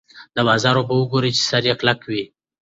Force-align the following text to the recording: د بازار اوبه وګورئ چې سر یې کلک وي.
د 0.35 0.37
بازار 0.47 0.75
اوبه 0.79 0.95
وګورئ 0.97 1.31
چې 1.37 1.43
سر 1.49 1.63
یې 1.69 1.75
کلک 1.79 1.99
وي. 2.09 2.23